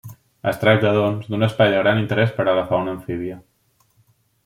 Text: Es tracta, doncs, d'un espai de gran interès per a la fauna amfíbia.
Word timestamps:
Es 0.51 0.55
tracta, 0.63 0.93
doncs, 0.99 1.27
d'un 1.33 1.47
espai 1.49 1.71
de 1.75 1.83
gran 1.83 2.01
interès 2.07 2.35
per 2.39 2.47
a 2.55 2.59
la 2.61 2.67
fauna 2.73 2.95
amfíbia. 2.99 3.41